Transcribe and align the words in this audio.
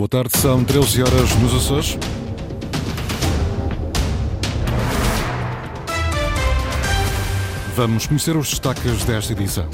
Boa 0.00 0.08
tarde, 0.08 0.30
são 0.38 0.64
13 0.64 1.02
horas 1.02 1.36
nos 1.42 1.54
Açores. 1.54 1.98
Vamos 7.76 8.06
conhecer 8.06 8.34
os 8.34 8.48
destaques 8.48 9.04
desta 9.04 9.34
edição. 9.34 9.68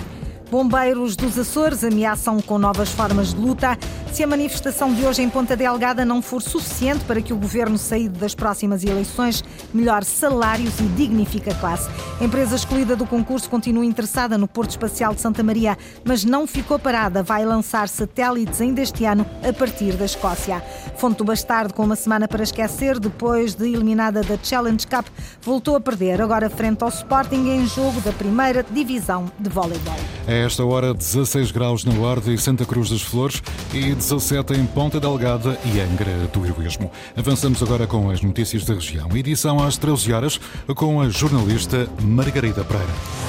Bombeiros 0.51 1.15
dos 1.15 1.39
Açores 1.39 1.85
ameaçam 1.85 2.41
com 2.41 2.59
novas 2.59 2.89
formas 2.89 3.35
de 3.35 3.41
luta. 3.41 3.79
Se 4.13 4.25
a 4.25 4.27
manifestação 4.27 4.93
de 4.93 5.05
hoje 5.05 5.23
em 5.23 5.31
Ponta 5.31 5.57
Delgada 5.57 6.05
não 6.05 6.21
for 6.21 6.43
suficiente 6.43 7.05
para 7.05 7.23
que 7.23 7.33
o 7.33 7.37
governo 7.37 7.79
saído 7.79 8.19
das 8.19 8.35
próximas 8.35 8.83
eleições 8.83 9.45
melhore 9.77 10.05
salários 10.05 10.81
e 10.81 10.85
dignifique 10.85 11.51
a 11.51 11.55
classe. 11.55 11.89
A 12.21 12.25
empresa 12.25 12.57
escolhida 12.57 12.97
do 12.97 13.07
concurso 13.07 13.49
continua 13.51 13.85
interessada 13.85 14.39
no 14.39 14.49
Porto 14.49 14.71
Espacial 14.71 15.15
de 15.15 15.21
Santa 15.21 15.43
Maria, 15.43 15.77
mas 16.05 16.25
não 16.25 16.47
ficou 16.47 16.79
parada. 16.79 17.23
Vai 17.23 17.45
lançar 17.45 17.89
satélites 17.89 18.61
ainda 18.61 18.81
este 18.81 19.05
ano 19.05 19.27
a 19.47 19.53
partir 19.53 19.93
da 19.93 20.05
Escócia. 20.05 20.63
Fonte 20.97 21.19
do 21.19 21.25
Bastardo, 21.25 21.75
com 21.75 21.85
uma 21.85 21.97
semana 21.97 22.27
para 22.27 22.43
esquecer, 22.43 22.99
depois 22.99 23.55
de 23.55 23.67
eliminada 23.67 24.23
da 24.23 24.39
Challenge 24.43 24.87
Cup, 24.87 25.07
voltou 25.43 25.77
a 25.77 25.81
perder, 25.81 26.23
agora 26.23 26.49
frente 26.49 26.83
ao 26.83 26.89
Sporting 26.89 27.49
em 27.49 27.67
jogo 27.67 28.01
da 28.01 28.13
primeira 28.13 28.63
divisão 28.63 29.31
de 29.39 29.51
voleibol. 29.51 29.97
A 30.27 30.33
esta 30.33 30.65
hora, 30.65 30.95
16 30.95 31.51
graus 31.51 31.85
na 31.85 31.93
Guarda 31.93 32.33
e 32.33 32.39
Santa 32.39 32.65
Cruz 32.65 32.91
das 32.91 33.03
Flores 33.03 33.43
e 33.73 33.95
17 33.95 34.55
em 34.55 34.67
Ponta 34.67 34.99
Delgada 34.99 35.59
e 35.65 35.81
Angra 35.81 36.27
do 36.33 36.45
Heroísmo. 36.45 36.91
Avançamos 37.17 37.63
agora 37.63 37.87
com 37.87 38.11
as 38.11 38.23
notícias 38.23 38.65
da 38.65 38.75
região. 38.75 39.09
Edição 39.15 39.63
às 39.67 39.77
13 39.77 40.13
horas 40.13 40.41
com 40.75 41.01
a 41.01 41.09
jornalista 41.09 41.89
Margarida 42.03 42.65
Pereira. 42.65 43.26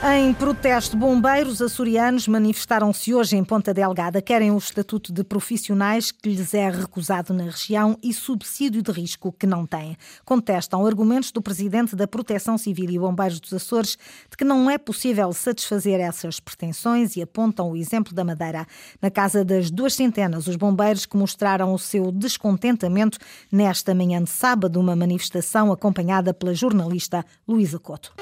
Em 0.00 0.32
protesto, 0.32 0.96
bombeiros 0.96 1.60
açorianos 1.60 2.28
manifestaram-se 2.28 3.12
hoje 3.12 3.36
em 3.36 3.42
Ponta 3.42 3.74
Delgada. 3.74 4.22
Querem 4.22 4.52
o 4.52 4.56
estatuto 4.56 5.12
de 5.12 5.24
profissionais 5.24 6.12
que 6.12 6.28
lhes 6.28 6.54
é 6.54 6.70
recusado 6.70 7.34
na 7.34 7.42
região 7.42 7.98
e 8.00 8.12
subsídio 8.14 8.80
de 8.80 8.92
risco 8.92 9.32
que 9.32 9.44
não 9.44 9.66
têm. 9.66 9.96
Contestam 10.24 10.86
argumentos 10.86 11.32
do 11.32 11.42
presidente 11.42 11.96
da 11.96 12.06
Proteção 12.06 12.56
Civil 12.56 12.88
e 12.90 12.98
Bombeiros 12.98 13.40
dos 13.40 13.52
Açores 13.52 13.98
de 14.30 14.36
que 14.36 14.44
não 14.44 14.70
é 14.70 14.78
possível 14.78 15.32
satisfazer 15.32 15.98
essas 15.98 16.38
pretensões 16.38 17.16
e 17.16 17.22
apontam 17.22 17.72
o 17.72 17.76
exemplo 17.76 18.14
da 18.14 18.22
Madeira. 18.22 18.68
Na 19.02 19.10
casa 19.10 19.44
das 19.44 19.68
duas 19.68 19.94
centenas, 19.94 20.46
os 20.46 20.54
bombeiros 20.54 21.06
que 21.06 21.16
mostraram 21.16 21.74
o 21.74 21.78
seu 21.78 22.12
descontentamento 22.12 23.18
nesta 23.50 23.92
manhã 23.96 24.22
de 24.22 24.30
sábado, 24.30 24.78
uma 24.78 24.94
manifestação 24.94 25.72
acompanhada 25.72 26.32
pela 26.32 26.54
jornalista 26.54 27.24
Luísa 27.48 27.80
Couto. 27.80 28.14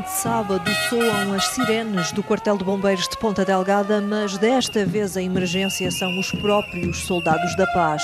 De 0.00 0.10
sábado 0.10 0.70
soam 0.88 1.34
as 1.34 1.44
sirenes 1.48 2.12
do 2.12 2.22
quartel 2.22 2.56
de 2.56 2.64
bombeiros 2.64 3.08
de 3.08 3.16
Ponta 3.18 3.44
Delgada, 3.44 4.00
mas 4.00 4.38
desta 4.38 4.84
vez 4.84 5.16
a 5.16 5.22
emergência 5.22 5.90
são 5.90 6.18
os 6.18 6.30
próprios 6.32 7.04
soldados 7.04 7.54
da 7.56 7.66
paz. 7.68 8.02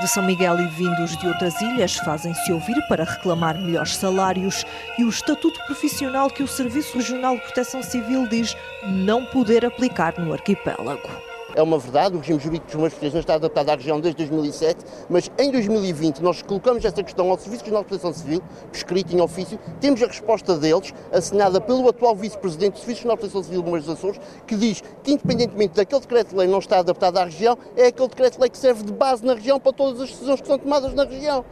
De 0.00 0.08
São 0.08 0.22
Miguel 0.22 0.60
e 0.60 0.66
vindos 0.66 1.16
de 1.16 1.26
outras 1.26 1.60
ilhas 1.60 1.96
fazem-se 1.96 2.52
ouvir 2.52 2.80
para 2.88 3.04
reclamar 3.04 3.58
melhores 3.58 3.96
salários 3.96 4.64
e 4.98 5.04
o 5.04 5.08
estatuto 5.08 5.62
profissional 5.66 6.30
que 6.30 6.42
o 6.42 6.48
Serviço 6.48 6.96
Regional 6.96 7.36
de 7.36 7.42
Proteção 7.42 7.82
Civil 7.82 8.26
diz 8.26 8.56
não 8.86 9.24
poder 9.24 9.64
aplicar 9.64 10.18
no 10.18 10.32
arquipélago. 10.32 11.29
É 11.54 11.62
uma 11.62 11.78
verdade, 11.78 12.14
o 12.14 12.20
regime 12.20 12.38
jurídico 12.38 12.78
dos 12.78 12.90
de 12.90 12.96
proteção 12.96 13.20
está 13.20 13.34
adaptado 13.34 13.70
à 13.70 13.74
região 13.74 14.00
desde 14.00 14.18
2007, 14.18 14.84
mas 15.08 15.30
em 15.36 15.50
2020 15.50 16.20
nós 16.20 16.42
colocamos 16.42 16.84
essa 16.84 17.02
questão 17.02 17.28
ao 17.28 17.36
Serviço 17.36 17.64
Regional 17.64 17.82
de 17.82 17.88
Proteção 17.88 18.12
Civil, 18.12 18.40
escrito 18.72 19.12
em 19.14 19.20
ofício, 19.20 19.58
temos 19.80 20.00
a 20.00 20.06
resposta 20.06 20.56
deles, 20.56 20.94
assinada 21.12 21.60
pelo 21.60 21.88
atual 21.88 22.14
Vice-Presidente 22.14 22.74
do 22.74 22.78
Serviço 22.78 23.00
Regional 23.00 23.16
de 23.16 23.20
Proteção 23.20 23.42
Civil 23.42 23.62
do 23.62 23.70
Meios 23.70 23.84
dos 23.84 23.98
Açores, 23.98 24.20
que 24.46 24.54
diz 24.54 24.80
que 25.02 25.12
independentemente 25.12 25.74
daquele 25.74 26.00
decreto-lei 26.00 26.46
não 26.46 26.60
estar 26.60 26.78
adaptado 26.78 27.18
à 27.18 27.24
região, 27.24 27.58
é 27.76 27.86
aquele 27.86 28.08
decreto-lei 28.08 28.48
que 28.48 28.58
serve 28.58 28.84
de 28.84 28.92
base 28.92 29.24
na 29.26 29.34
região 29.34 29.58
para 29.58 29.72
todas 29.72 30.00
as 30.00 30.10
decisões 30.10 30.40
que 30.40 30.46
são 30.46 30.58
tomadas 30.58 30.94
na 30.94 31.04
região. 31.04 31.44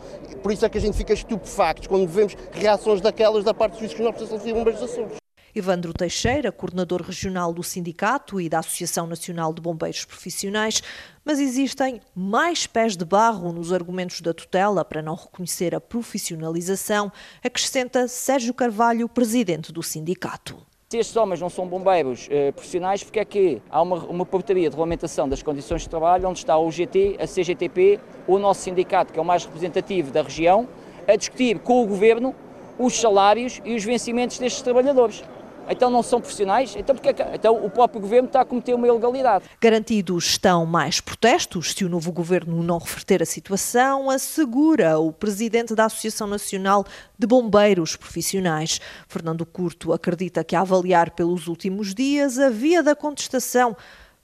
Por 0.42 0.52
isso 0.52 0.64
é 0.64 0.68
que 0.68 0.78
a 0.78 0.80
gente 0.80 0.96
fica 0.96 1.12
estupefactos 1.12 1.88
quando 1.88 2.06
vemos 2.06 2.36
reações 2.52 3.00
daquelas 3.00 3.42
da 3.42 3.52
parte 3.52 3.72
do 3.72 3.78
Serviço 3.78 3.96
Regional 3.96 4.12
de 4.12 4.18
Proteção 4.18 4.38
Civil 4.38 4.54
do 4.54 4.64
Meios 4.64 4.80
dos 4.80 4.90
Açores. 4.90 5.27
Evandro 5.58 5.92
Teixeira, 5.92 6.52
coordenador 6.52 7.02
regional 7.02 7.52
do 7.52 7.64
sindicato 7.64 8.40
e 8.40 8.48
da 8.48 8.60
Associação 8.60 9.06
Nacional 9.06 9.52
de 9.52 9.60
Bombeiros 9.60 10.04
Profissionais, 10.04 10.80
mas 11.24 11.40
existem 11.40 12.00
mais 12.14 12.66
pés 12.66 12.96
de 12.96 13.04
barro 13.04 13.52
nos 13.52 13.72
argumentos 13.72 14.20
da 14.20 14.32
tutela 14.32 14.84
para 14.84 15.02
não 15.02 15.16
reconhecer 15.16 15.74
a 15.74 15.80
profissionalização, 15.80 17.10
acrescenta 17.44 18.06
Sérgio 18.06 18.54
Carvalho, 18.54 19.08
presidente 19.08 19.72
do 19.72 19.82
sindicato. 19.82 20.56
Se 20.90 20.96
estes 20.96 21.16
homens 21.16 21.40
não 21.40 21.50
são 21.50 21.66
bombeiros 21.66 22.28
eh, 22.30 22.52
profissionais, 22.52 23.02
porque 23.02 23.18
é 23.18 23.24
que 23.24 23.60
há 23.68 23.82
uma, 23.82 23.96
uma 24.04 24.24
portaria 24.24 24.62
de 24.62 24.68
regulamentação 24.70 25.28
das 25.28 25.42
condições 25.42 25.82
de 25.82 25.88
trabalho 25.88 26.28
onde 26.28 26.38
está 26.38 26.56
o 26.56 26.70
GT, 26.70 27.18
a 27.20 27.26
CGTP, 27.26 28.00
o 28.26 28.38
nosso 28.38 28.62
sindicato, 28.62 29.12
que 29.12 29.18
é 29.18 29.22
o 29.22 29.24
mais 29.24 29.44
representativo 29.44 30.12
da 30.12 30.22
região, 30.22 30.68
a 31.06 31.16
discutir 31.16 31.58
com 31.58 31.82
o 31.82 31.86
governo 31.86 32.34
os 32.78 32.94
salários 32.98 33.60
e 33.64 33.74
os 33.74 33.84
vencimentos 33.84 34.38
destes 34.38 34.62
trabalhadores 34.62 35.24
então 35.68 35.90
não 35.90 36.02
são 36.02 36.20
profissionais, 36.20 36.74
então, 36.76 36.94
porque 36.94 37.14
então 37.32 37.64
o 37.64 37.70
próprio 37.70 38.00
governo 38.00 38.26
está 38.26 38.40
a 38.40 38.44
cometer 38.44 38.74
uma 38.74 38.86
ilegalidade. 38.86 39.44
Garantidos 39.60 40.26
estão 40.26 40.64
mais 40.64 41.00
protestos 41.00 41.72
se 41.72 41.84
o 41.84 41.88
novo 41.88 42.10
governo 42.12 42.62
não 42.62 42.78
reverter 42.78 43.22
a 43.22 43.26
situação, 43.26 44.10
assegura 44.10 44.98
o 44.98 45.12
presidente 45.12 45.74
da 45.74 45.86
Associação 45.86 46.26
Nacional 46.26 46.84
de 47.18 47.26
Bombeiros 47.26 47.96
Profissionais. 47.96 48.80
Fernando 49.08 49.44
Curto 49.44 49.92
acredita 49.92 50.44
que, 50.44 50.56
a 50.56 50.60
avaliar 50.60 51.10
pelos 51.10 51.48
últimos 51.48 51.94
dias, 51.94 52.38
a 52.38 52.48
via 52.48 52.82
da 52.82 52.94
contestação 52.94 53.76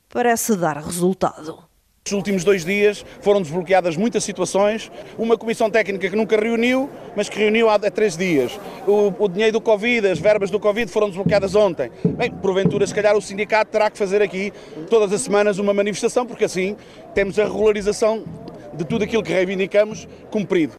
parece 0.09 0.56
dar 0.56 0.78
resultado. 0.78 1.73
Nos 2.06 2.12
últimos 2.12 2.44
dois 2.44 2.66
dias 2.66 3.03
foram 3.22 3.41
desbloqueadas 3.41 3.97
muitas 3.97 4.22
situações. 4.22 4.92
Uma 5.16 5.38
comissão 5.38 5.70
técnica 5.70 6.10
que 6.10 6.15
nunca 6.15 6.38
reuniu, 6.38 6.91
mas 7.16 7.31
que 7.31 7.38
reuniu 7.38 7.70
há, 7.70 7.78
três 7.78 8.15
dias. 8.15 8.60
O, 8.87 9.10
o, 9.25 9.26
dinheiro 9.26 9.54
do 9.54 9.60
Covid, 9.62 10.09
as 10.09 10.19
verbas 10.19 10.50
do 10.50 10.60
Covid 10.60 10.93
foram 10.93 11.06
desbloqueadas 11.06 11.54
ontem. 11.54 11.91
Bem, 12.04 12.31
porventura, 12.31 12.87
se 12.87 12.94
calhar 12.94 13.16
o 13.16 13.22
sindicato 13.22 13.70
terá 13.70 13.91
que 13.91 13.97
fazer 13.97 14.20
aqui 14.20 14.53
todas 14.91 15.14
as 15.14 15.22
semanas 15.22 15.59
uma 15.59 15.72
manifestação, 15.72 16.26
porque 16.26 16.44
assim 16.44 16.76
temos 17.14 17.38
a 17.38 17.44
regularização 17.44 18.22
de 18.75 18.84
tudo 18.84 19.04
aquilo 19.04 19.22
que 19.22 19.32
reivindicamos 19.32 20.06
cumprido. 20.31 20.75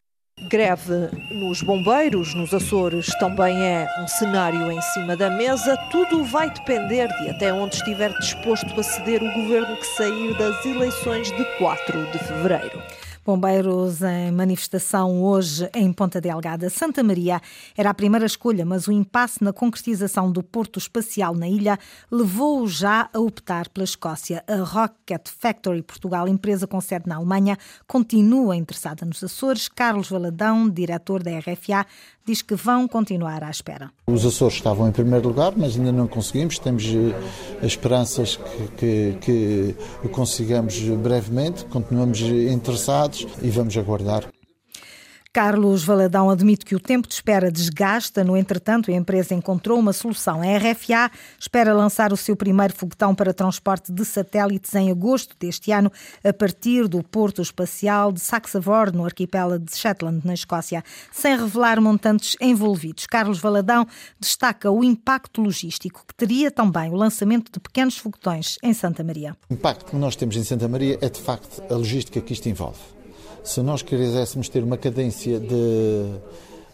Greve 0.48 1.10
nos 1.30 1.60
bombeiros, 1.60 2.32
nos 2.34 2.54
Açores, 2.54 3.06
também 3.18 3.60
é 3.60 3.88
um 4.00 4.06
cenário 4.06 4.70
em 4.70 4.80
cima 4.80 5.16
da 5.16 5.28
mesa. 5.28 5.76
Tudo 5.90 6.22
vai 6.22 6.48
depender 6.50 7.08
de 7.08 7.30
até 7.30 7.52
onde 7.52 7.74
estiver 7.74 8.12
disposto 8.18 8.78
a 8.78 8.82
ceder 8.82 9.22
o 9.22 9.32
governo 9.32 9.76
que 9.76 9.86
sair 9.86 10.34
das 10.38 10.64
eleições 10.64 11.32
de 11.32 11.44
4 11.58 12.12
de 12.12 12.18
fevereiro. 12.18 12.80
Bombeiros 13.26 14.02
em 14.02 14.30
manifestação 14.30 15.20
hoje 15.20 15.68
em 15.74 15.92
Ponta 15.92 16.20
Delgada. 16.20 16.70
Santa 16.70 17.02
Maria 17.02 17.40
era 17.76 17.90
a 17.90 17.94
primeira 17.94 18.24
escolha, 18.24 18.64
mas 18.64 18.86
o 18.86 18.92
impasse 18.92 19.42
na 19.42 19.52
concretização 19.52 20.30
do 20.30 20.44
porto 20.44 20.78
espacial 20.78 21.34
na 21.34 21.48
ilha 21.48 21.76
levou-o 22.08 22.68
já 22.68 23.10
a 23.12 23.18
optar 23.18 23.68
pela 23.70 23.82
Escócia. 23.82 24.44
A 24.46 24.58
Rocket 24.58 25.28
Factory 25.28 25.82
Portugal, 25.82 26.28
empresa 26.28 26.68
com 26.68 26.80
sede 26.80 27.08
na 27.08 27.16
Alemanha, 27.16 27.58
continua 27.88 28.54
interessada 28.54 29.04
nos 29.04 29.24
Açores. 29.24 29.66
Carlos 29.66 30.08
Valadão, 30.08 30.70
diretor 30.70 31.20
da 31.20 31.36
RFA, 31.36 31.84
diz 32.24 32.42
que 32.42 32.54
vão 32.54 32.86
continuar 32.86 33.42
à 33.42 33.50
espera. 33.50 33.90
Os 34.06 34.24
Açores 34.24 34.54
estavam 34.54 34.88
em 34.88 34.92
primeiro 34.92 35.28
lugar, 35.28 35.52
mas 35.56 35.76
ainda 35.76 35.90
não 35.90 36.06
conseguimos. 36.06 36.58
Temos 36.58 36.84
eh, 36.84 37.66
esperanças 37.66 38.38
que, 38.76 39.16
que, 39.20 39.76
que 40.02 40.08
consigamos 40.08 40.78
brevemente. 40.78 41.64
Continuamos 41.66 42.20
interessados 42.20 43.15
e 43.42 43.50
vamos 43.50 43.76
aguardar. 43.76 44.28
Carlos 45.36 45.84
Valadão 45.84 46.30
admite 46.30 46.64
que 46.64 46.74
o 46.74 46.80
tempo 46.80 47.06
de 47.06 47.12
espera 47.12 47.50
desgasta, 47.50 48.24
no 48.24 48.38
entretanto, 48.38 48.90
a 48.90 48.94
empresa 48.94 49.34
encontrou 49.34 49.78
uma 49.78 49.92
solução. 49.92 50.40
A 50.40 50.56
RFA 50.56 51.10
espera 51.38 51.74
lançar 51.74 52.10
o 52.10 52.16
seu 52.16 52.34
primeiro 52.34 52.72
foguetão 52.72 53.14
para 53.14 53.34
transporte 53.34 53.92
de 53.92 54.02
satélites 54.02 54.74
em 54.74 54.90
agosto 54.90 55.36
deste 55.38 55.70
ano, 55.72 55.92
a 56.24 56.32
partir 56.32 56.88
do 56.88 57.02
Porto 57.02 57.42
Espacial 57.42 58.12
de 58.12 58.20
Saxavord, 58.20 58.96
no 58.96 59.04
arquipélago 59.04 59.62
de 59.62 59.76
Shetland, 59.76 60.26
na 60.26 60.32
Escócia, 60.32 60.82
sem 61.12 61.36
revelar 61.36 61.82
montantes 61.82 62.34
envolvidos. 62.40 63.06
Carlos 63.06 63.38
Valadão 63.38 63.86
destaca 64.18 64.70
o 64.70 64.82
impacto 64.82 65.42
logístico 65.42 66.02
que 66.08 66.14
teria 66.14 66.50
também 66.50 66.88
o 66.88 66.96
lançamento 66.96 67.52
de 67.52 67.60
pequenos 67.60 67.98
foguetões 67.98 68.56
em 68.62 68.72
Santa 68.72 69.04
Maria. 69.04 69.36
O 69.50 69.52
impacto 69.52 69.90
que 69.90 69.96
nós 69.96 70.16
temos 70.16 70.34
em 70.34 70.44
Santa 70.44 70.66
Maria 70.66 70.96
é, 71.02 71.10
de 71.10 71.20
facto, 71.20 71.62
a 71.70 71.76
logística 71.76 72.22
que 72.22 72.32
isto 72.32 72.48
envolve 72.48 72.95
se 73.46 73.62
nós 73.62 73.80
quiséssemos 73.80 74.48
ter 74.48 74.64
uma 74.64 74.76
cadência 74.76 75.38
de, 75.38 75.54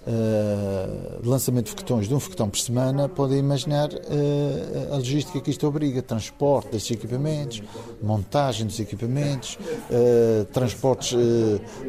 uh, 0.07 1.21
lançamento 1.23 1.67
de 1.67 1.71
foguetões 1.73 2.09
de 2.09 2.15
um 2.15 2.19
foguetão 2.19 2.49
por 2.49 2.59
semana, 2.59 3.11
podem 3.11 3.39
imaginar 3.39 3.91
uh, 3.93 4.93
a 4.93 4.97
logística 4.97 5.39
que 5.39 5.51
isto 5.51 5.67
obriga: 5.67 6.01
transporte 6.01 6.71
desses 6.71 6.91
equipamentos, 6.91 7.63
montagem 8.03 8.67
dos 8.67 8.81
equipamentos, 8.81 9.59
uh, 9.91 10.47
transportes 10.47 11.15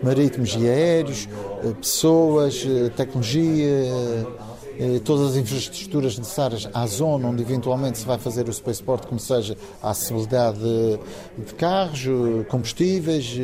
marítimos 0.03 0.53
e 0.55 0.67
aéreos, 0.67 1.29
pessoas, 1.79 2.65
tecnologia. 2.95 3.67
Todas 5.05 5.33
as 5.33 5.37
infraestruturas 5.37 6.17
necessárias 6.17 6.67
à 6.73 6.87
zona 6.87 7.27
onde 7.27 7.43
eventualmente 7.43 7.99
se 7.99 8.05
vai 8.07 8.17
fazer 8.17 8.49
o 8.49 8.51
spaceport, 8.51 9.05
como 9.05 9.19
seja 9.19 9.55
a 9.83 9.91
acessibilidade 9.91 10.57
de, 10.57 11.45
de 11.45 11.53
carros, 11.53 12.01
combustíveis, 12.49 13.37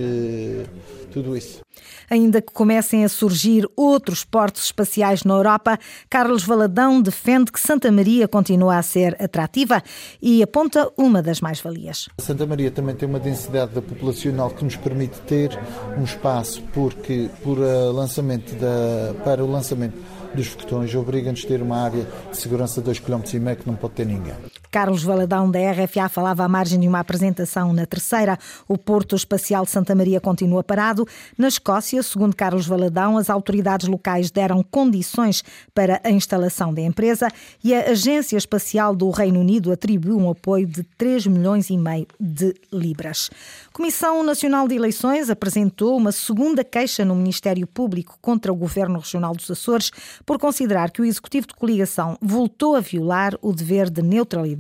tudo 1.10 1.36
isso. 1.36 1.62
Ainda 2.10 2.42
que 2.42 2.52
comecem 2.52 3.04
a 3.04 3.10
surgir 3.10 3.68
outros 3.76 4.24
portos 4.24 4.66
espaciais 4.66 5.24
na 5.24 5.34
Europa, 5.34 5.78
Carlos 6.10 6.44
Valadão 6.44 7.02
defende 7.02 7.52
que 7.52 7.60
Santa 7.60 7.92
Maria 7.92 8.28
continua 8.28 8.78
a 8.78 8.82
ser 8.82 9.16
atrativa 9.22 9.82
e 10.22 10.42
aponta 10.42 10.92
uma 10.98 11.22
das 11.22 11.42
mais-valias. 11.42 12.10
Santa 12.20 12.46
Maria 12.46 12.72
também 12.72 12.96
tem 12.96 13.08
uma 13.08 13.20
densidade 13.20 13.74
populacional 13.82 14.50
que 14.50 14.64
nos 14.64 14.76
permite 14.76 15.20
ter 15.22 15.58
um 15.98 16.04
espaço 16.04 16.62
porque 16.74 17.30
por 17.44 17.58
uh, 17.58 17.92
lançamento 17.92 18.56
da, 18.56 19.14
para 19.24 19.44
o 19.44 19.52
lançamento 19.52 19.98
dos 20.34 20.48
foguetões 20.48 20.94
obriga-nos 20.96 21.44
a 21.44 21.48
ter 21.48 21.62
uma 21.62 21.78
área 21.78 22.08
de 22.30 22.38
segurança 22.38 22.82
de 22.82 22.92
2,5 22.92 23.22
km 23.22 23.62
que 23.62 23.68
não 23.68 23.76
pode 23.76 23.94
ter 23.94 24.06
ninguém. 24.06 24.36
Carlos 24.72 25.02
Valadão, 25.04 25.50
da 25.50 25.60
RFA, 25.72 26.08
falava 26.08 26.44
à 26.44 26.48
margem 26.48 26.80
de 26.80 26.88
uma 26.88 27.00
apresentação 27.00 27.74
na 27.74 27.88
terceira. 27.88 28.38
O 28.68 28.78
Porto 28.78 29.16
Espacial 29.16 29.66
de 29.66 29.72
Santa 29.72 29.96
Maria 29.96 30.22
continua 30.22 30.64
parado. 30.64 31.08
Na 31.36 31.48
Escócia, 31.48 32.04
segundo 32.04 32.36
Carlos 32.36 32.68
Valadão, 32.68 33.18
as 33.18 33.32
autoridades 33.32 33.88
locais 33.88 34.30
deram 34.30 34.62
condições 34.62 35.44
para 35.74 36.00
a 36.04 36.12
instalação 36.12 36.72
da 36.72 36.82
empresa 36.82 37.30
e 37.64 37.74
a 37.74 37.90
Agência 37.90 38.38
Espacial 38.38 38.96
do 38.96 39.10
Reino 39.10 39.40
Unido 39.40 39.72
atribuiu 39.72 40.20
um 40.20 40.30
apoio 40.30 40.68
de 40.68 40.84
3 40.84 41.26
milhões 41.26 41.72
e 41.72 41.78
meio 41.78 42.06
de 42.20 42.54
libras. 42.72 43.32
A 43.70 43.72
Comissão 43.74 44.24
Nacional 44.24 44.68
de 44.68 44.76
Eleições 44.76 45.32
apresentou 45.32 45.98
uma 45.98 46.12
segunda 46.12 46.64
queixa 46.64 47.04
no 47.04 47.16
Ministério 47.16 47.66
Público 47.66 48.20
contra 48.22 48.54
o 48.54 48.56
Governo 48.56 49.00
Regional 49.00 49.34
dos 49.34 49.50
Açores 49.50 49.90
por 50.26 50.38
considerar 50.38 50.92
que 50.92 51.02
o 51.02 51.06
Executivo 51.06 51.48
de 51.48 51.56
Coligação 51.56 52.18
voltou 52.22 52.76
a 52.76 52.80
violar 52.80 53.34
o 53.42 53.52
dever 53.52 53.90
de 53.90 54.04
neutralidade 54.04 54.59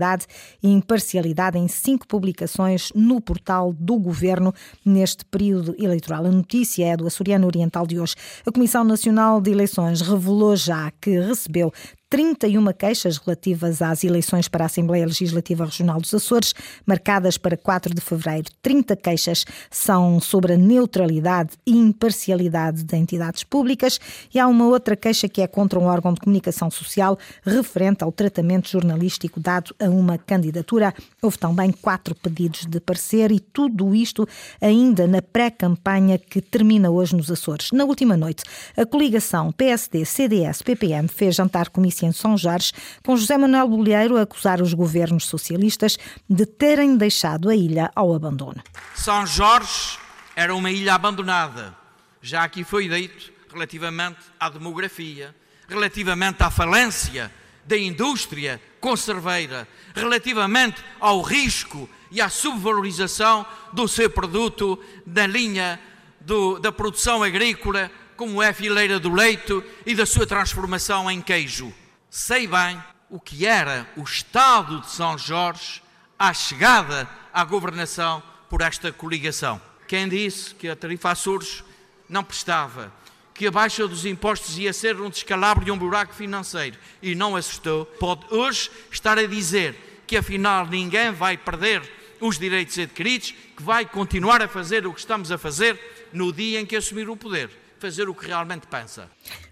e 0.63 0.69
imparcialidade 0.69 1.57
em 1.57 1.67
cinco 1.67 2.07
publicações 2.07 2.91
no 2.95 3.19
portal 3.21 3.73
do 3.73 3.97
Governo 3.97 4.53
neste 4.85 5.25
período 5.25 5.75
eleitoral. 5.77 6.25
A 6.25 6.31
notícia 6.31 6.85
é 6.85 6.97
do 6.97 7.05
Açoriano 7.05 7.47
Oriental 7.47 7.85
de 7.85 7.99
hoje. 7.99 8.15
A 8.45 8.51
Comissão 8.51 8.83
Nacional 8.83 9.41
de 9.41 9.51
Eleições 9.51 10.01
revelou 10.01 10.55
já 10.55 10.91
que 11.01 11.19
recebeu 11.19 11.71
31 12.09 12.73
queixas 12.73 13.17
relativas 13.17 13.83
às 13.83 14.03
eleições 14.03 14.47
para 14.47 14.65
a 14.65 14.65
Assembleia 14.65 15.05
Legislativa 15.05 15.63
Regional 15.63 16.01
dos 16.01 16.11
Açores, 16.11 16.55
marcadas 16.83 17.37
para 17.37 17.55
4 17.55 17.93
de 17.93 18.01
fevereiro. 18.01 18.49
30 18.63 18.95
queixas 18.95 19.45
são 19.69 20.19
sobre 20.19 20.53
a 20.53 20.57
neutralidade 20.57 21.51
e 21.67 21.71
imparcialidade 21.71 22.83
de 22.83 22.95
entidades 22.97 23.43
públicas 23.43 23.99
e 24.33 24.39
há 24.39 24.47
uma 24.47 24.65
outra 24.65 24.95
queixa 24.95 25.29
que 25.29 25.39
é 25.39 25.45
contra 25.47 25.79
um 25.79 25.85
órgão 25.85 26.11
de 26.11 26.19
comunicação 26.19 26.71
social 26.71 27.17
referente 27.43 28.03
ao 28.03 28.11
tratamento 28.11 28.69
jornalístico 28.69 29.39
dado 29.39 29.75
a 29.79 29.87
uma 29.87 30.17
candidatura. 30.17 30.95
Houve 31.21 31.37
também 31.37 31.71
quatro 31.71 32.15
pedidos 32.15 32.65
de 32.65 32.79
parecer 32.79 33.31
e 33.31 33.39
tudo 33.39 33.93
isto 33.93 34.27
ainda 34.59 35.05
na 35.05 35.21
pré-campanha 35.21 36.17
que 36.17 36.41
termina 36.41 36.89
hoje 36.89 37.15
nos 37.15 37.29
Açores. 37.29 37.69
Na 37.71 37.85
última 37.85 38.17
noite, 38.17 38.43
a 38.75 38.83
coligação 38.83 39.51
PSD-CDS-PPM 39.51 41.07
fez 41.07 41.35
jantar 41.35 41.69
comissão 41.69 41.98
em 42.05 42.11
São 42.11 42.37
Jorge, 42.37 42.71
com 43.03 43.15
José 43.15 43.37
Manuel 43.37 43.67
Bolheiro 43.67 44.17
a 44.17 44.21
acusar 44.21 44.61
os 44.61 44.73
governos 44.73 45.25
socialistas 45.25 45.97
de 46.29 46.45
terem 46.45 46.97
deixado 46.97 47.49
a 47.49 47.55
ilha 47.55 47.91
ao 47.95 48.13
abandono. 48.13 48.61
São 48.95 49.25
Jorge 49.25 49.97
era 50.35 50.55
uma 50.55 50.71
ilha 50.71 50.93
abandonada. 50.93 51.75
Já 52.21 52.43
aqui 52.43 52.63
foi 52.63 52.87
dito 52.87 53.31
relativamente 53.51 54.19
à 54.39 54.49
demografia, 54.49 55.35
relativamente 55.67 56.41
à 56.43 56.49
falência 56.49 57.31
da 57.65 57.77
indústria 57.77 58.61
conserveira, 58.79 59.67
relativamente 59.93 60.83
ao 60.99 61.21
risco 61.21 61.89
e 62.09 62.21
à 62.21 62.29
subvalorização 62.29 63.45
do 63.73 63.87
seu 63.87 64.09
produto 64.09 64.79
na 65.05 65.27
linha 65.27 65.79
do, 66.21 66.57
da 66.59 66.71
produção 66.71 67.21
agrícola, 67.21 67.91
como 68.15 68.41
é 68.41 68.49
a 68.49 68.53
fileira 68.53 68.99
do 68.99 69.13
leito 69.13 69.63
e 69.85 69.93
da 69.93 70.05
sua 70.05 70.25
transformação 70.25 71.09
em 71.09 71.21
queijo 71.21 71.73
sei 72.09 72.47
bem 72.47 72.81
o 73.09 73.19
que 73.19 73.45
era 73.45 73.87
o 73.95 74.03
Estado 74.03 74.81
de 74.81 74.89
São 74.89 75.17
Jorge 75.17 75.81
à 76.17 76.33
chegada 76.33 77.07
à 77.33 77.43
governação 77.43 78.21
por 78.49 78.61
esta 78.61 78.91
coligação. 78.91 79.61
Quem 79.87 80.09
disse 80.09 80.53
que 80.55 80.67
a 80.67 80.75
tarifa 80.75 81.11
Açores 81.11 81.63
não 82.07 82.23
prestava, 82.23 82.91
que 83.33 83.47
a 83.47 83.51
baixa 83.51 83.87
dos 83.87 84.05
impostos 84.05 84.57
ia 84.57 84.73
ser 84.73 84.99
um 84.99 85.09
descalabro 85.09 85.67
e 85.67 85.71
um 85.71 85.77
buraco 85.77 86.13
financeiro 86.13 86.77
e 87.01 87.15
não 87.15 87.35
assustou, 87.35 87.85
pode 87.85 88.25
hoje 88.33 88.69
estar 88.91 89.17
a 89.17 89.25
dizer 89.25 90.03
que 90.05 90.17
afinal 90.17 90.65
ninguém 90.65 91.11
vai 91.11 91.37
perder 91.37 91.81
os 92.19 92.37
direitos 92.37 92.77
adquiridos, 92.77 93.33
que 93.55 93.63
vai 93.63 93.85
continuar 93.85 94.41
a 94.41 94.47
fazer 94.47 94.85
o 94.85 94.93
que 94.93 94.99
estamos 94.99 95.31
a 95.31 95.37
fazer 95.37 95.79
no 96.11 96.33
dia 96.33 96.59
em 96.59 96.65
que 96.65 96.75
assumir 96.75 97.09
o 97.09 97.15
poder, 97.15 97.49
fazer 97.79 98.09
o 98.09 98.15
que 98.15 98.25
realmente 98.27 98.67
pensa. 98.67 99.09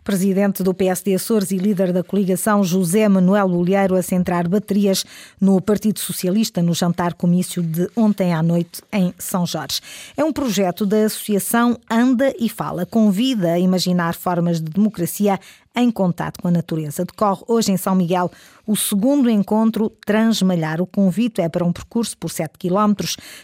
Presidente 0.08 0.64
do 0.64 0.74
PSD 0.74 1.16
Açores 1.16 1.52
e 1.52 1.58
líder 1.58 1.92
da 1.92 2.02
coligação, 2.02 2.64
José 2.64 3.10
Manuel 3.10 3.50
Bolheiro, 3.50 3.94
a 3.94 4.02
centrar 4.02 4.48
baterias 4.48 5.04
no 5.38 5.60
Partido 5.60 6.00
Socialista 6.00 6.62
no 6.62 6.74
jantar 6.74 7.14
comício 7.14 7.62
de 7.62 7.90
ontem 7.94 8.34
à 8.34 8.42
noite 8.42 8.82
em 8.90 9.14
São 9.18 9.46
Jorge. 9.46 9.82
É 10.16 10.24
um 10.24 10.32
projeto 10.32 10.86
da 10.86 11.04
Associação 11.04 11.78
Anda 11.92 12.34
e 12.40 12.48
Fala. 12.48 12.86
Convida 12.86 13.52
a 13.52 13.60
imaginar 13.60 14.16
formas 14.16 14.62
de 14.62 14.72
democracia 14.72 15.38
em 15.78 15.92
contato 15.92 16.42
com 16.42 16.48
a 16.48 16.52
natureza. 16.52 17.06
Decorre 17.06 17.44
hoje 17.48 17.72
em 17.72 17.78
São 17.78 17.94
Miguel 17.94 18.32
o 18.66 18.76
segundo 18.76 19.30
encontro 19.30 19.92
Transmalhar. 20.06 20.82
O 20.82 20.88
convite 20.88 21.40
é 21.40 21.48
para 21.48 21.64
um 21.64 21.72
percurso 21.72 22.18
por 22.18 22.32
7 22.32 22.58
km 22.58 22.96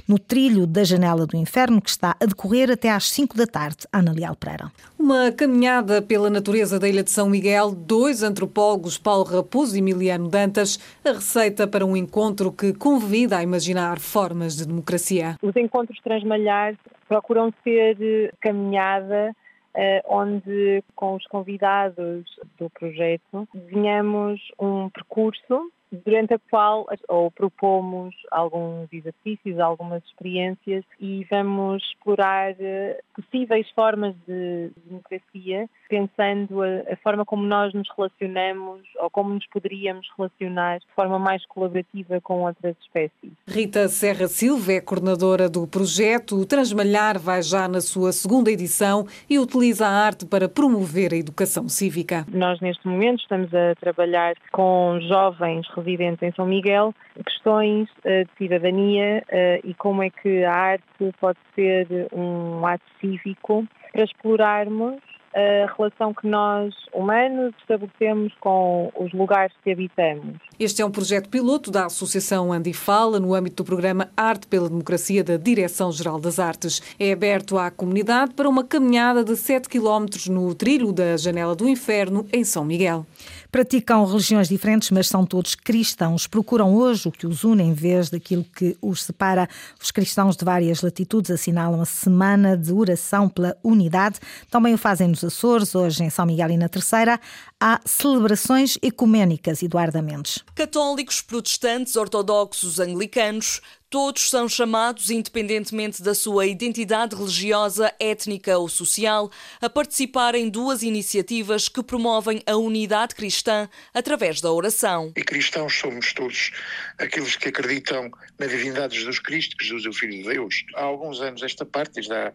no 0.08 0.18
trilho 0.18 0.66
da 0.66 0.84
Janela 0.84 1.28
do 1.28 1.38
Inferno, 1.38 1.80
que 1.80 1.90
está 1.90 2.16
a 2.20 2.26
decorrer 2.26 2.72
até 2.72 2.90
às 2.90 3.10
5 3.12 3.38
da 3.38 3.46
tarde. 3.46 3.86
Ana 3.94 4.12
Leal 4.12 4.36
Pereira. 4.36 4.72
Uma 5.04 5.34
caminhada 5.34 6.02
pela 6.02 6.30
natureza 6.30 6.80
da 6.80 6.88
Ilha 6.88 7.04
de 7.04 7.12
São 7.12 7.30
Miguel, 7.30 7.72
dois 7.76 8.24
antropólogos, 8.24 8.98
Paulo 8.98 9.26
Raposo 9.26 9.76
e 9.76 9.80
Emiliano 9.80 10.30
Dantas, 10.30 10.80
a 11.04 11.10
receita 11.10 11.68
para 11.68 11.86
um 11.86 11.98
encontro 11.98 12.54
que 12.54 12.72
convida 12.72 13.38
a 13.38 13.44
imaginar 13.44 14.00
formas 14.00 14.56
de 14.56 14.66
democracia. 14.66 15.36
Os 15.42 15.54
encontros 15.58 16.00
Transmalhar 16.00 16.76
procuram 17.10 17.54
ser 17.66 18.34
caminhada 18.40 19.36
eh, 19.76 20.02
onde 20.08 20.82
com 20.96 21.16
os 21.16 21.28
convidados 21.28 22.24
do 22.58 22.70
projeto 22.70 23.46
desenhamos 23.54 24.40
um 24.58 24.90
percurso 24.90 25.70
durante 26.06 26.34
a 26.34 26.40
qual 26.50 26.88
ou 27.08 27.32
propomos 27.32 28.16
alguns 28.32 28.92
exercícios, 28.92 29.60
algumas 29.60 30.04
experiências 30.06 30.84
e 31.00 31.26
vamos 31.30 31.84
explorar 31.84 32.56
eh, 32.60 33.00
possíveis 33.16 33.70
formas 33.72 34.16
de 34.28 34.72
democracia, 34.86 35.70
pensando 35.88 36.62
a, 36.62 36.94
a, 36.94 36.96
forma 36.98 37.26
como 37.26 37.44
nós 37.44 37.74
nos 37.74 37.88
relacionamos 37.96 38.82
ou 39.00 39.10
como 39.10 39.34
nos 39.34 39.46
poderíamos 39.48 40.08
relacionar 40.18 40.80
de 40.80 40.88
forma 40.96 41.20
mais 41.20 41.46
colaborativa 41.46 42.20
com 42.22 42.44
outras 42.44 42.76
espécies. 42.82 43.32
Rita 43.48 43.88
Serra 43.88 44.28
Silva 44.28 44.74
é 44.74 44.82
coordenadora 44.82 45.50
do 45.50 45.68
projeto. 45.68 46.36
O 46.36 46.46
Transmalhar 46.46 47.20
vai 47.20 47.42
já 47.42 47.68
na 47.68 47.82
sua 47.82 48.12
segunda 48.12 48.52
edição 48.52 49.06
e 49.30 49.38
utiliza 49.38 49.86
a 49.86 49.92
arte 49.92 50.26
para 50.26 50.50
promover 50.50 51.14
a 51.14 51.18
educação 51.18 51.70
cívica. 51.70 52.26
Nós, 52.32 52.60
neste 52.60 52.88
momento, 52.88 53.22
estamos 53.22 53.54
a 53.54 53.76
trabalhar 53.76 54.34
com 54.52 55.00
jovens 55.08 55.68
residentes 55.84 56.24
em 56.24 56.32
São 56.34 56.46
Miguel, 56.46 56.94
questões 57.26 57.90
uh, 58.00 58.26
de 58.26 58.30
cidadania 58.38 59.24
uh, 59.28 59.68
e 59.68 59.74
como 59.74 60.04
é 60.04 60.10
que 60.10 60.44
a 60.44 60.54
arte 60.54 60.84
pode 61.20 61.40
ser 61.56 61.88
um 62.12 62.66
ato 62.66 62.86
cívico 63.00 63.68
para 63.92 64.04
explorarmos 64.04 65.00
a 65.36 65.74
relação 65.76 66.14
que 66.14 66.28
nós, 66.28 66.74
humanos, 66.94 67.54
estabelecemos 67.60 68.34
com 68.40 68.92
os 68.96 69.12
lugares 69.14 69.54
que 69.64 69.72
habitamos. 69.72 70.38
Este 70.60 70.82
é 70.82 70.86
um 70.86 70.92
projeto 70.92 71.28
piloto 71.28 71.72
da 71.72 71.86
Associação 71.86 72.54
Andifala 72.54 73.20
no 73.20 73.34
âmbito 73.34 73.64
do 73.64 73.66
programa 73.66 74.10
Arte 74.16 74.48
pela 74.48 74.70
Democracia 74.70 75.24
da 75.24 75.38
Direção-Geral 75.38 76.20
das 76.20 76.40
Artes. 76.40 76.96
É 77.00 77.12
aberto 77.12 77.58
à 77.58 77.72
comunidade 77.72 78.34
para 78.36 78.48
uma 78.48 78.64
caminhada 78.64 79.24
de 79.24 79.36
7 79.36 79.68
km 79.68 80.06
no 80.30 80.54
trilho 80.54 80.94
da 80.94 81.18
Janela 81.18 81.56
do 81.56 81.68
Inferno, 81.68 82.26
em 82.32 82.44
São 82.44 82.64
Miguel. 82.64 83.06
Praticam 83.54 84.04
religiões 84.04 84.50
diferentes, 84.50 84.90
mas 84.90 85.08
são 85.08 85.28
todos 85.28 85.54
cristãos. 85.54 86.26
Procuram 86.26 86.74
hoje 86.74 87.08
o 87.08 87.12
que 87.12 87.28
os 87.28 87.44
une 87.44 87.62
em 87.62 87.72
vez 87.72 88.10
daquilo 88.10 88.44
que 88.44 88.76
os 88.82 89.04
separa. 89.04 89.48
Os 89.80 89.92
cristãos 89.92 90.36
de 90.36 90.44
várias 90.44 90.82
latitudes 90.82 91.30
assinalam 91.30 91.80
a 91.80 91.86
Semana 91.86 92.58
de 92.58 92.74
Oração 92.74 93.30
pela 93.30 93.56
Unidade. 93.64 94.20
Também 94.50 94.74
o 94.74 94.78
fazem 94.78 95.08
nos 95.08 95.24
Açores, 95.24 95.76
hoje 95.76 96.04
em 96.04 96.10
São 96.10 96.26
Miguel 96.26 96.50
e 96.50 96.58
na 96.58 96.68
Terceira, 96.68 97.20
há 97.60 97.80
celebrações 97.86 98.80
ecuménicas, 98.82 99.62
Eduardo 99.62 100.02
Mendes. 100.02 100.40
Católicos, 100.56 101.22
protestantes, 101.22 101.96
ortodoxos, 101.96 102.80
anglicanos, 102.80 103.62
Todos 103.94 104.28
são 104.28 104.50
chamados, 104.50 105.12
independentemente 105.12 106.02
da 106.02 106.16
sua 106.16 106.48
identidade 106.48 107.16
religiosa, 107.16 107.94
étnica 108.00 108.58
ou 108.58 108.68
social, 108.68 109.30
a 109.62 109.70
participar 109.70 110.34
em 110.34 110.50
duas 110.50 110.82
iniciativas 110.82 111.70
que 111.70 111.84
promovem 111.84 112.42
a 112.48 112.56
unidade 112.56 113.14
cristã 113.14 113.70
através 113.94 114.42
da 114.42 114.52
oração. 114.52 115.14
E 115.16 115.24
cristãos 115.24 115.76
somos 115.76 116.12
todos 116.12 116.50
aqueles 116.98 117.36
que 117.36 117.50
acreditam 117.50 118.10
na 118.40 118.48
divindade 118.48 118.94
de 118.94 119.02
Jesus 119.02 119.20
Cristo, 119.20 119.56
que 119.56 119.64
Jesus 119.64 119.86
é 119.86 119.90
o 119.90 119.94
Filho 119.94 120.24
de 120.24 120.24
Deus. 120.24 120.66
Há 120.74 120.86
alguns 120.86 121.22
anos 121.22 121.44
esta 121.44 121.64
parte, 121.64 121.94
desde 121.94 122.14
há 122.14 122.34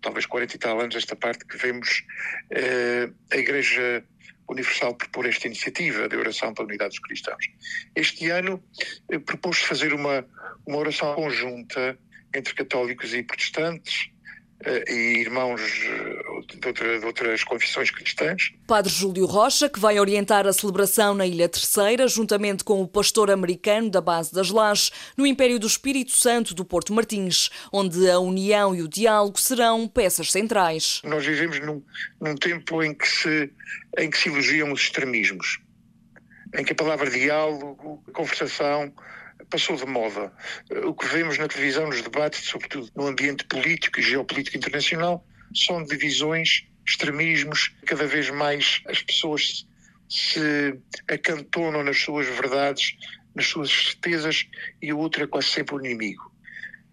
talvez 0.00 0.26
40 0.26 0.54
e 0.54 0.58
tal 0.60 0.80
anos 0.80 0.94
esta 0.94 1.16
parte, 1.16 1.44
que 1.44 1.56
vemos 1.56 2.04
eh, 2.52 3.10
a 3.32 3.36
Igreja 3.36 4.04
Universal 4.48 4.94
propor 4.94 5.26
esta 5.26 5.46
iniciativa 5.46 6.08
de 6.08 6.16
oração 6.16 6.52
para 6.52 6.64
a 6.64 6.66
unidade 6.66 6.90
dos 6.90 6.98
cristãos. 7.00 7.44
Este 7.94 8.30
ano 8.30 8.62
eh, 9.10 9.18
propôs 9.18 9.58
fazer 9.58 9.92
uma, 9.94 10.26
uma 10.66 10.78
oração 10.78 11.14
conjunta 11.14 11.98
entre 12.34 12.54
católicos 12.54 13.14
e 13.14 13.22
protestantes, 13.22 14.10
eh, 14.64 14.84
e 14.88 15.20
irmãos 15.20 15.60
de, 16.46 16.66
outra, 16.66 16.98
de, 16.98 17.06
outras 17.06 17.44
confissões 17.44 17.90
cristãs. 17.90 18.52
Padre 18.66 18.92
Júlio 18.92 19.26
Rocha, 19.26 19.68
que 19.68 19.78
vai 19.78 19.98
orientar 19.98 20.46
a 20.46 20.52
celebração 20.52 21.14
na 21.14 21.26
Ilha 21.26 21.48
Terceira, 21.48 22.06
juntamente 22.08 22.64
com 22.64 22.82
o 22.82 22.88
pastor 22.88 23.30
americano 23.30 23.90
da 23.90 24.00
base 24.00 24.32
das 24.32 24.50
Lajes, 24.50 24.90
no 25.16 25.26
Império 25.26 25.58
do 25.58 25.66
Espírito 25.66 26.12
Santo 26.12 26.54
do 26.54 26.64
Porto 26.64 26.92
Martins, 26.92 27.50
onde 27.72 28.08
a 28.08 28.18
união 28.18 28.74
e 28.74 28.82
o 28.82 28.88
diálogo 28.88 29.38
serão 29.38 29.86
peças 29.88 30.30
centrais. 30.30 31.00
Nós 31.04 31.24
vivemos 31.24 31.60
num, 31.60 31.82
num 32.20 32.34
tempo 32.34 32.82
em 32.82 32.94
que, 32.94 33.08
se, 33.08 33.50
em 33.98 34.10
que 34.10 34.18
se 34.18 34.28
elogiam 34.28 34.72
os 34.72 34.80
extremismos, 34.80 35.58
em 36.54 36.64
que 36.64 36.72
a 36.72 36.76
palavra 36.76 37.10
diálogo, 37.10 38.02
conversação, 38.12 38.92
passou 39.50 39.76
de 39.76 39.86
moda. 39.86 40.32
O 40.84 40.94
que 40.94 41.06
vemos 41.06 41.38
na 41.38 41.48
televisão, 41.48 41.86
nos 41.86 42.02
debates, 42.02 42.44
sobretudo 42.44 42.90
no 42.94 43.06
ambiente 43.06 43.44
político 43.44 44.00
e 44.00 44.02
geopolítico 44.02 44.56
internacional, 44.56 45.24
são 45.54 45.84
divisões, 45.84 46.66
extremismos, 46.86 47.74
cada 47.86 48.06
vez 48.06 48.30
mais 48.30 48.82
as 48.86 49.02
pessoas 49.02 49.66
se 50.08 50.78
acantonam 51.08 51.82
nas 51.82 52.00
suas 52.00 52.26
verdades, 52.26 52.96
nas 53.34 53.46
suas 53.46 53.70
certezas 53.70 54.46
e 54.80 54.92
o 54.92 54.98
outro 54.98 55.24
é 55.24 55.26
quase 55.26 55.48
sempre 55.48 55.74
o 55.74 55.80
inimigo. 55.80 56.32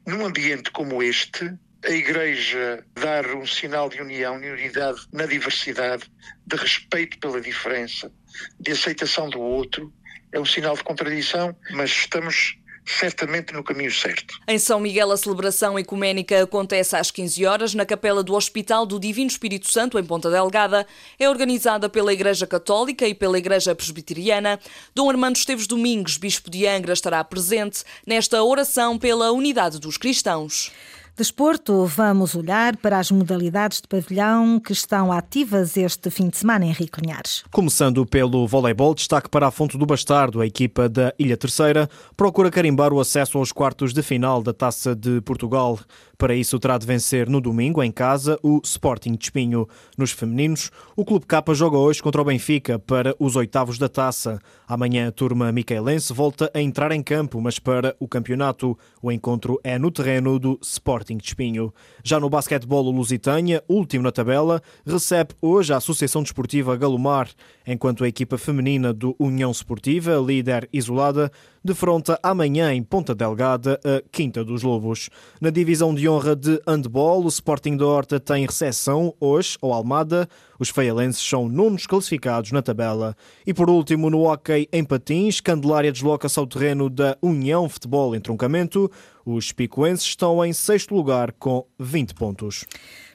Num 0.08 0.25
ambiente 0.25 0.72
como 0.72 1.03
este, 1.03 1.53
a 1.84 1.89
Igreja 1.89 2.86
dar 2.93 3.25
um 3.36 3.46
sinal 3.46 3.89
de 3.89 4.01
união, 4.01 4.39
de 4.39 4.48
unidade 4.50 5.01
na 5.12 5.25
diversidade, 5.25 6.03
de 6.46 6.55
respeito 6.55 7.20
pela 7.20 7.41
diferença, 7.41 8.12
de 8.60 8.72
aceitação 8.72 9.29
do 9.29 9.39
outro, 9.39 9.93
é 10.31 10.39
um 10.39 10.46
sinal 10.46 10.75
de 10.75 10.84
contradição, 10.84 11.55
mas 11.72 11.91
estamos 11.91 12.58
certamente 12.85 13.53
no 13.53 13.63
caminho 13.63 13.91
certo. 13.91 14.39
Em 14.47 14.57
São 14.57 14.79
Miguel, 14.79 15.11
a 15.11 15.17
celebração 15.17 15.77
ecuménica 15.77 16.43
acontece 16.43 16.95
às 16.95 17.11
15 17.11 17.45
horas 17.45 17.73
na 17.73 17.85
capela 17.85 18.23
do 18.23 18.33
Hospital 18.33 18.85
do 18.85 19.00
Divino 19.00 19.29
Espírito 19.29 19.71
Santo, 19.71 19.97
em 19.97 20.03
Ponta 20.03 20.29
Delgada. 20.29 20.85
É 21.19 21.29
organizada 21.29 21.89
pela 21.89 22.13
Igreja 22.13 22.47
Católica 22.47 23.07
e 23.07 23.13
pela 23.13 23.38
Igreja 23.38 23.75
Presbiteriana. 23.75 24.59
Dom 24.93 25.09
Armando 25.09 25.35
Esteves 25.35 25.67
Domingos, 25.67 26.17
Bispo 26.17 26.50
de 26.50 26.67
Angra, 26.67 26.93
estará 26.93 27.23
presente 27.23 27.83
nesta 28.05 28.43
oração 28.43 28.97
pela 28.97 29.31
unidade 29.31 29.79
dos 29.79 29.97
cristãos. 29.97 30.71
Desporto, 31.15 31.85
vamos 31.85 32.35
olhar 32.35 32.77
para 32.77 32.97
as 32.97 33.11
modalidades 33.11 33.81
de 33.81 33.87
pavilhão 33.87 34.59
que 34.59 34.71
estão 34.71 35.11
ativas 35.11 35.75
este 35.75 36.09
fim 36.09 36.29
de 36.29 36.37
semana, 36.37 36.65
Henrique 36.65 37.01
Linhares. 37.01 37.43
Começando 37.51 38.05
pelo 38.05 38.47
voleibol, 38.47 38.95
destaque 38.95 39.29
para 39.29 39.45
a 39.45 39.51
Fonte 39.51 39.77
do 39.77 39.85
Bastardo. 39.85 40.39
A 40.39 40.47
equipa 40.47 40.87
da 40.87 41.13
Ilha 41.19 41.35
Terceira 41.35 41.89
procura 42.15 42.49
carimbar 42.49 42.93
o 42.93 42.99
acesso 42.99 43.37
aos 43.37 43.51
quartos 43.51 43.93
de 43.93 44.01
final 44.01 44.41
da 44.41 44.53
Taça 44.53 44.95
de 44.95 45.19
Portugal. 45.21 45.77
Para 46.21 46.35
isso, 46.35 46.59
terá 46.59 46.77
de 46.77 46.85
vencer 46.85 47.27
no 47.27 47.41
domingo, 47.41 47.81
em 47.81 47.91
casa, 47.91 48.37
o 48.43 48.61
Sporting 48.63 49.13
de 49.13 49.23
Espinho. 49.23 49.67
Nos 49.97 50.11
femininos, 50.11 50.69
o 50.95 51.03
Clube 51.03 51.25
K 51.25 51.43
joga 51.55 51.79
hoje 51.79 51.99
contra 51.99 52.21
o 52.21 52.23
Benfica 52.23 52.77
para 52.77 53.15
os 53.17 53.35
oitavos 53.35 53.79
da 53.79 53.89
taça. 53.89 54.39
Amanhã, 54.67 55.07
a 55.07 55.11
turma 55.11 55.51
micaelense 55.51 56.13
volta 56.13 56.51
a 56.53 56.61
entrar 56.61 56.91
em 56.91 57.01
campo, 57.01 57.41
mas 57.41 57.57
para 57.57 57.95
o 57.99 58.07
campeonato. 58.07 58.77
O 59.01 59.11
encontro 59.11 59.59
é 59.63 59.79
no 59.79 59.89
terreno 59.89 60.37
do 60.37 60.59
Sporting 60.61 61.17
de 61.17 61.25
Espinho. 61.25 61.73
Já 62.03 62.19
no 62.19 62.29
basquetebol, 62.29 62.85
o 62.85 62.91
Lusitânia, 62.91 63.63
último 63.67 64.03
na 64.03 64.11
tabela, 64.11 64.61
recebe 64.85 65.33
hoje 65.41 65.73
a 65.73 65.77
Associação 65.77 66.21
Desportiva 66.21 66.77
Galomar, 66.77 67.29
enquanto 67.65 68.03
a 68.03 68.07
equipa 68.07 68.37
feminina 68.37 68.93
do 68.93 69.15
União 69.17 69.49
Esportiva, 69.49 70.17
líder 70.23 70.69
isolada, 70.71 71.31
defronta 71.63 72.19
amanhã 72.23 72.73
em 72.73 72.81
Ponta 72.81 73.13
Delgada 73.13 73.79
a 73.83 74.01
Quinta 74.11 74.43
dos 74.43 74.63
Lobos. 74.63 75.09
Na 75.39 75.49
divisão 75.49 75.93
de 75.93 76.09
honra 76.09 76.35
de 76.35 76.59
handball, 76.67 77.23
o 77.23 77.27
Sporting 77.27 77.77
da 77.77 77.85
Horta 77.85 78.19
tem 78.19 78.45
recepção 78.45 79.13
hoje 79.19 79.57
ao 79.61 79.71
Almada. 79.71 80.27
Os 80.59 80.69
feialenses 80.69 81.27
são 81.27 81.47
nonos 81.47 81.85
classificados 81.85 82.51
na 82.51 82.61
tabela. 82.61 83.15
E 83.45 83.53
por 83.53 83.69
último, 83.69 84.09
no 84.09 84.23
hockey 84.27 84.67
em 84.71 84.83
patins, 84.83 85.39
Candelária 85.39 85.91
desloca-se 85.91 86.39
ao 86.39 86.47
terreno 86.47 86.89
da 86.89 87.17
União 87.21 87.67
Futebol 87.69 88.15
em 88.15 88.19
Troncamento. 88.19 88.91
Os 89.25 89.51
picoenses 89.51 90.05
estão 90.05 90.43
em 90.43 90.53
sexto 90.53 90.95
lugar 90.95 91.31
com 91.33 91.65
20 91.79 92.13
pontos. 92.15 92.65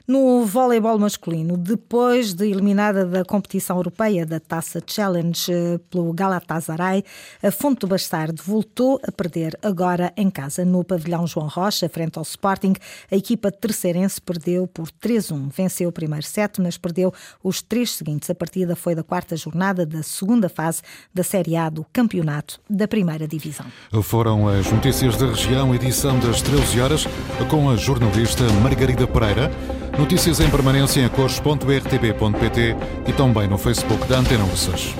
No 0.07 0.45
voleibol 0.45 0.97
masculino, 0.97 1.57
depois 1.57 2.33
de 2.33 2.49
eliminada 2.49 3.05
da 3.05 3.25
competição 3.25 3.75
europeia 3.75 4.25
da 4.25 4.39
Taça 4.39 4.81
Challenge 4.87 5.51
eh, 5.51 5.79
pelo 5.91 6.13
Galatasaray, 6.13 7.03
a 7.43 7.51
Fonte 7.51 7.79
do 7.79 7.87
Bastardo 7.87 8.41
voltou 8.41 9.01
a 9.05 9.11
perder 9.11 9.59
agora 9.61 10.13
em 10.15 10.29
casa 10.29 10.63
no 10.63 10.81
pavilhão 10.81 11.27
João 11.27 11.49
Rocha, 11.49 11.89
frente 11.89 12.17
ao 12.17 12.23
Sporting. 12.23 12.71
A 13.11 13.17
equipa 13.17 13.51
terceirense 13.51 14.21
perdeu 14.21 14.65
por 14.65 14.87
3-1. 14.87 15.49
Venceu 15.53 15.89
o 15.89 15.91
primeiro 15.91 16.25
set, 16.25 16.61
mas 16.61 16.77
perdeu 16.77 17.13
os 17.43 17.61
três 17.61 17.91
seguintes. 17.91 18.29
A 18.29 18.35
partida 18.35 18.77
foi 18.77 18.95
da 18.95 19.03
quarta 19.03 19.35
jornada 19.35 19.85
da 19.85 20.01
segunda 20.03 20.47
fase 20.47 20.83
da 21.13 21.21
Série 21.21 21.57
A 21.57 21.69
do 21.69 21.85
Campeonato 21.91 22.61
da 22.69 22.87
Primeira 22.87 23.27
Divisão. 23.27 23.65
Foram 24.03 24.47
as 24.47 24.71
notícias 24.71 25.17
da 25.17 25.25
região, 25.25 25.75
edição 25.75 26.17
das 26.17 26.41
13 26.41 26.79
horas, 26.79 27.05
com 27.49 27.69
a 27.69 27.75
jornalista 27.75 28.43
Margarida 28.63 29.05
Pereira. 29.05 29.51
Notícias 29.97 30.39
em 30.39 30.49
permanência 30.49 31.01
em 31.01 31.09
cores.rtp.pt 31.09 32.75
e 33.07 33.13
também 33.13 33.47
no 33.47 33.57
Facebook 33.57 34.07
da 34.07 34.19
Antena 34.19 34.43
Ursas. 34.43 34.93